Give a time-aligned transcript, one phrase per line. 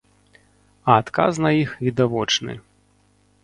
[0.93, 2.53] А адказ на іх відавочны.